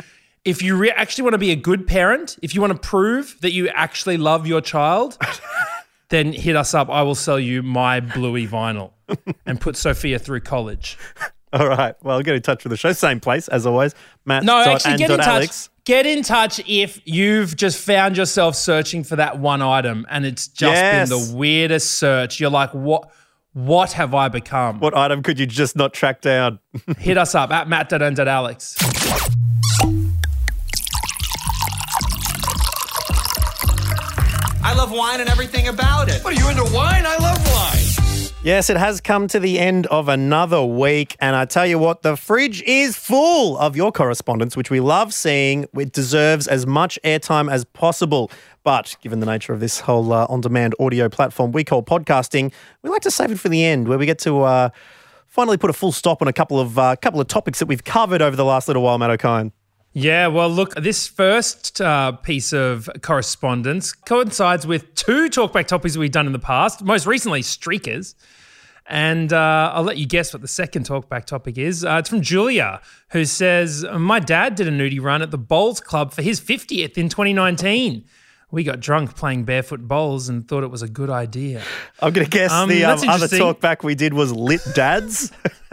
[0.44, 3.36] if you re- actually want to be a good parent, if you want to prove
[3.40, 5.18] that you actually love your child,
[6.10, 6.90] then hit us up.
[6.90, 8.92] I will sell you my Bluey vinyl
[9.46, 10.98] and put Sophia through college.
[11.52, 11.94] All right.
[12.02, 12.92] Well, get in touch with the show.
[12.92, 13.94] Same place as always.
[14.24, 14.42] Matt.
[14.42, 15.26] No, actually, get in touch.
[15.26, 15.70] Alex.
[15.84, 20.48] Get in touch if you've just found yourself searching for that one item and it's
[20.48, 21.10] just Yes.
[21.10, 22.40] been the weirdest search.
[22.40, 23.10] You're like, what?
[23.52, 24.80] What have I become?
[24.80, 26.58] What item could you just not track down?
[26.98, 28.74] Hit us up at matt.and.alex.
[34.66, 36.24] I love wine and everything about it.
[36.24, 37.04] What are you into wine?
[37.06, 37.13] I wine.
[38.44, 41.16] Yes, it has come to the end of another week.
[41.18, 45.14] And I tell you what, the fridge is full of your correspondence, which we love
[45.14, 45.64] seeing.
[45.72, 48.30] It deserves as much airtime as possible.
[48.62, 52.52] But given the nature of this whole uh, on demand audio platform we call podcasting,
[52.82, 54.68] we like to save it for the end where we get to uh,
[55.26, 57.84] finally put a full stop on a couple of, uh, couple of topics that we've
[57.84, 59.52] covered over the last little while, Matt Okine.
[59.96, 66.10] Yeah, well, look, this first uh, piece of correspondence coincides with two talkback topics we've
[66.10, 68.16] done in the past, most recently, streakers.
[68.86, 71.84] And uh, I'll let you guess what the second talkback topic is.
[71.84, 72.80] Uh, it's from Julia,
[73.12, 76.98] who says, My dad did a nudie run at the Bowls Club for his 50th
[76.98, 78.04] in 2019.
[78.54, 81.60] We got drunk playing barefoot bowls and thought it was a good idea.
[82.00, 85.32] I'm going to guess Um, the um, other talkback we did was Lit Dads.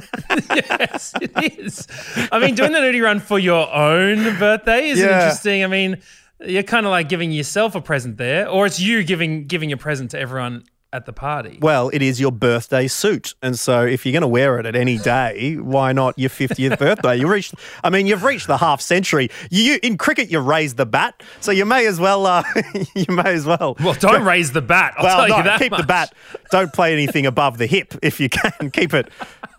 [0.55, 1.87] yes, it is.
[2.31, 5.19] I mean, doing the nudie run for your own birthday is Yeah.
[5.23, 5.63] interesting.
[5.63, 5.97] I mean,
[6.45, 9.77] you're kind of like giving yourself a present there, or it's you giving giving a
[9.77, 10.63] present to everyone
[10.93, 11.57] at the party.
[11.61, 13.33] Well, it is your birthday suit.
[13.41, 16.77] And so if you're going to wear it at any day, why not your 50th
[16.79, 17.15] birthday?
[17.15, 19.29] You reached, I mean, you've reached the half century.
[19.49, 21.23] You, in cricket, you raise the bat.
[21.39, 22.43] So you may as well, uh,
[22.95, 23.77] you may as well.
[23.79, 24.95] Well, don't raise the bat.
[24.97, 26.13] I'll well, tell no, you that keep the bat.
[26.51, 28.71] Don't play anything above the hip if you can.
[28.71, 29.09] Keep it,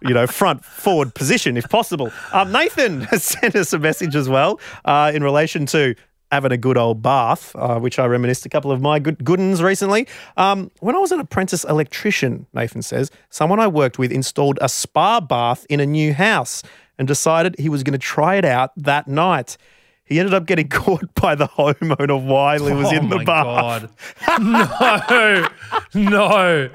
[0.03, 2.11] you know, front forward position if possible.
[2.33, 5.95] Um, Nathan has sent us a message as well uh, in relation to
[6.33, 9.39] having a good old bath, uh, which I reminisced a couple of my good good
[9.39, 10.09] uns recently.
[10.39, 14.69] Um, when I was an apprentice electrician, Nathan says, someone I worked with installed a
[14.69, 16.63] spa bath in a new house
[16.99, 19.57] and decided he was going to try it out that night.
[20.05, 23.25] he ended up getting caught by the homeowner while he was oh in the my
[23.25, 23.91] bath.
[24.39, 24.39] God.
[24.43, 25.49] no,
[25.95, 26.71] no.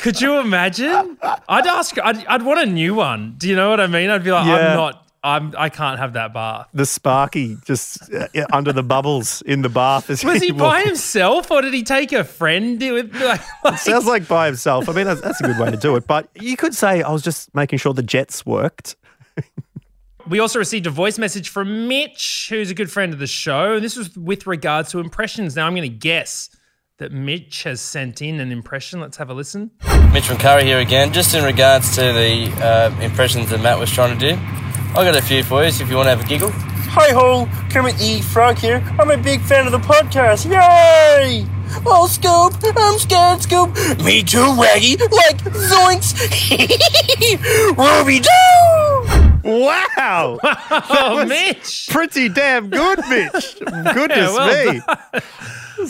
[0.00, 1.16] Could you imagine?
[1.48, 1.96] I'd ask.
[1.98, 3.34] I'd, I'd want a new one.
[3.38, 4.10] Do you know what I mean?
[4.10, 4.70] I'd be like, Yeah.
[4.70, 5.07] I'm not.
[5.22, 5.54] I'm.
[5.58, 6.68] I can't have that bath.
[6.72, 10.08] The Sparky just uh, under the bubbles in the bath.
[10.10, 13.14] as Was he by himself, or did he take a friend with?
[13.20, 14.88] Like, like- Sounds like by himself.
[14.88, 16.06] I mean, that's, that's a good way to do it.
[16.06, 18.96] But you could say I was just making sure the jets worked.
[20.28, 23.74] We also received a voice message from Mitch, who's a good friend of the show.
[23.76, 25.56] And this was with regards to impressions.
[25.56, 26.50] Now I'm going to guess
[26.98, 29.00] that Mitch has sent in an impression.
[29.00, 29.70] Let's have a listen.
[30.12, 31.12] Mitch from Curry here again.
[31.14, 34.38] Just in regards to the uh, impressions that Matt was trying to do,
[34.94, 36.50] I got a few for you if you want to have a giggle.
[36.50, 38.82] Hi ho, Kermit the Frog here.
[38.98, 40.44] I'm a big fan of the podcast.
[40.50, 41.46] Yay!
[41.86, 43.74] Oh, Scoop, I'm scared, Scoop.
[44.02, 44.98] Me too, Waggy.
[44.98, 46.14] Like zoinks.
[47.78, 48.77] Ruby doo.
[49.48, 50.38] Wow.
[50.90, 51.88] Oh, Mitch.
[51.90, 53.58] Pretty damn good, Mitch.
[53.94, 54.80] Goodness Yeah, well me.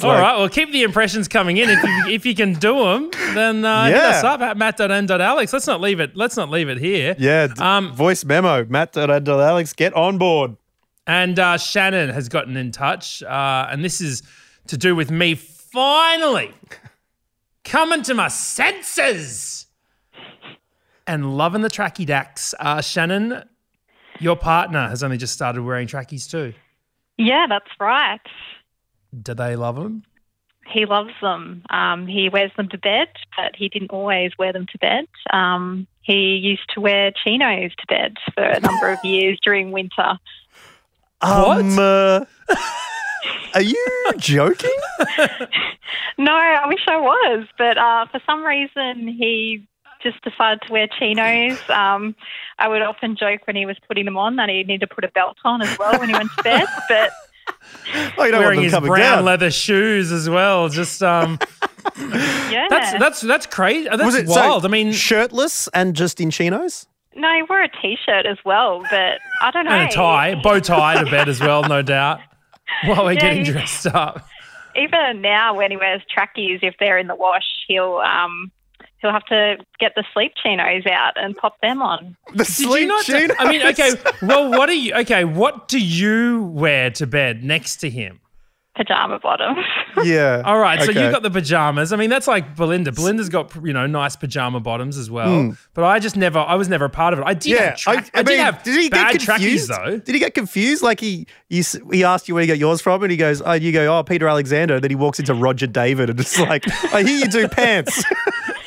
[0.03, 1.69] All right, well, keep the impressions coming in.
[1.71, 4.09] If you, if you can do them, then uh, hit Yeah.
[4.11, 5.53] us up at matt.n.alex.
[5.53, 6.15] Let's not leave it.
[6.17, 7.17] Let's not leave it here.
[7.19, 7.49] Yeah.
[7.59, 8.65] Um, voice memo.
[8.67, 10.57] Matt and Alex, get on board.
[11.07, 14.23] And uh, Shannon has gotten in touch, uh, and this is
[14.67, 16.53] to do with me finally
[17.65, 19.58] coming to my senses
[21.09, 22.55] and loving the tracky dacks.
[22.61, 23.43] Uh, Shannon,
[24.21, 26.55] your partner has only just started wearing trackies too.
[27.17, 28.21] Yeah, that's right.
[29.23, 30.05] Do they love them?
[30.71, 31.65] He loves them.
[31.71, 35.07] Um, he wears them to bed, but he didn't always wear them to bed.
[35.33, 40.19] Um, he used to wear chinos to bed for a number of years during winter.
[41.23, 42.25] Um, uh,
[43.55, 44.71] are you joking?
[46.19, 49.65] No, I wish I was, but uh, for some reason he
[50.03, 51.59] just decided to wear chinos.
[51.69, 52.15] Um,
[52.59, 55.05] I would often joke when he was putting them on that he needed to put
[55.05, 57.11] a belt on as well when he went to bed, but
[58.19, 59.25] Oh, you don't Wearing them his brown down.
[59.25, 60.69] leather shoes as well.
[60.69, 61.39] Just um,
[61.99, 62.67] yeah.
[62.69, 63.89] that's that's that's crazy.
[63.89, 64.65] That's Was it so wild.
[64.67, 66.87] I mean, shirtless and just in chinos?
[67.17, 69.73] no, he wore a t-shirt as well, but I don't know.
[69.73, 72.21] and a tie, bow tie to bed as well, no doubt.
[72.85, 74.25] While we're Yeah, getting dressed up.
[74.77, 78.53] even now when he wears trackies, if they're in the wash, he'll um
[79.01, 82.17] he'll have to get the sleep chinos out and pop them on.
[82.35, 83.09] The sleep you not?
[83.41, 83.93] I mean, okay.
[84.23, 84.95] Well, what are you?
[84.95, 88.21] Okay, what do you wear to bed next to him?
[88.77, 89.59] Pajama bottoms.
[90.05, 90.43] Yeah.
[90.45, 91.05] All right, so Okay.
[91.05, 91.93] you got the pajamas.
[91.93, 92.93] I mean, that's like Belinda.
[92.93, 95.43] Belinda's got you know nice pajama bottoms as well.
[95.43, 95.51] Hmm.
[95.75, 96.39] But I just never.
[96.39, 97.25] I was never a part of it.
[97.27, 97.51] I did.
[97.51, 99.25] Yeah, have tra- I, did mean, have did he get confused?
[99.27, 99.99] trackies though.
[99.99, 100.85] Did he get confused?
[100.85, 103.55] Like he, he, he asked you where you got yours from, and he goes, "Oh,
[103.55, 106.63] you go, oh, Peter Alexander." Then he walks into Roger David, and it's like,
[106.95, 108.05] "I hear you do pants."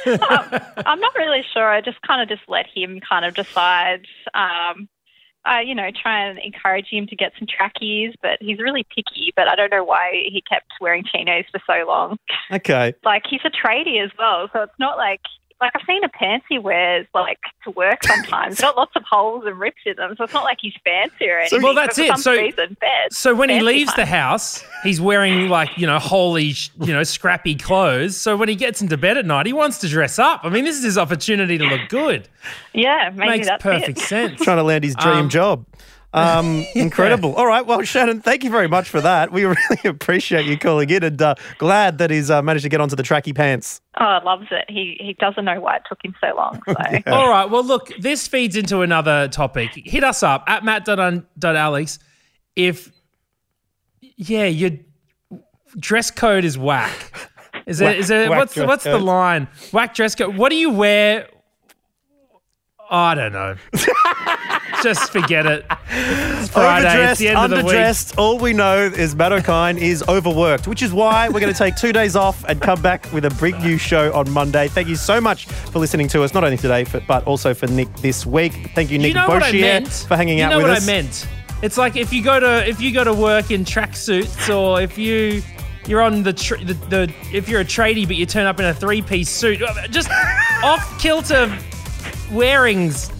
[0.05, 1.67] I'm not really sure.
[1.67, 4.05] I just kind of just let him kind of decide.
[4.33, 4.87] Um,
[5.43, 9.33] I, you know, try and encourage him to get some trackies, but he's really picky.
[9.35, 12.17] But I don't know why he kept wearing chinos for so long.
[12.51, 12.93] okay.
[13.03, 15.21] Like he's a tradie as well, so it's not like
[15.61, 18.59] like I've seen a pants he wears like to work sometimes.
[18.59, 21.37] Got lots of holes and rips in them, so it's not like he's fancy or
[21.39, 21.61] anything.
[21.61, 22.17] well, that's it.
[22.17, 23.11] So- reason, bed.
[23.13, 27.03] So when he fancy leaves the house, he's wearing like you know holy, you know,
[27.03, 28.17] scrappy clothes.
[28.17, 30.41] So when he gets into bed at night, he wants to dress up.
[30.43, 32.27] I mean, this is his opportunity to look good.
[32.73, 34.01] yeah, maybe Makes that's perfect it.
[34.01, 34.41] sense.
[34.41, 35.65] Trying to land his dream Um, job.
[36.13, 37.35] Um, incredible.
[37.35, 37.65] All right.
[37.65, 39.31] Well, Shannon, thank you very much for that.
[39.31, 42.81] We really appreciate you calling in, and uh, glad that he's uh, managed to get
[42.81, 43.81] onto the tracky pants.
[43.99, 44.65] Oh, loves it.
[44.69, 46.61] He he doesn't know why it took him so long.
[46.67, 46.75] So.
[47.11, 47.49] All right.
[47.49, 49.71] Well, look, this feeds into another topic.
[49.75, 51.99] Hit us up at matt.alex
[52.55, 52.91] if,
[54.01, 54.71] yeah, your
[55.79, 57.29] dress code is whack.
[57.65, 59.47] Is there, Whack- is there, whack what's, dress what's the line?
[59.71, 60.35] Whack dress code.
[60.35, 61.27] What do you wear?
[62.89, 63.55] I don't know.
[64.83, 65.65] Just forget it.
[65.89, 67.11] It's Friday.
[67.11, 67.65] It's the end of the week.
[67.75, 68.17] underdressed.
[68.17, 71.75] All we know is Matt Okine is overworked, which is why we're going to take
[71.75, 74.67] two days off and come back with a big new show on Monday.
[74.67, 77.93] Thank you so much for listening to us, not only today, but also for Nick
[77.97, 78.71] this week.
[78.73, 80.05] Thank you, Nick you know what meant?
[80.07, 80.83] for hanging you out know with what us.
[80.83, 81.27] I meant.
[81.61, 84.97] It's like if you go to if you go to work in tracksuits, or if
[84.97, 85.43] you
[85.87, 88.65] you're on the, tr- the the if you're a tradie but you turn up in
[88.65, 90.09] a three piece suit, just
[90.63, 91.55] off kilter
[92.31, 93.11] wearings.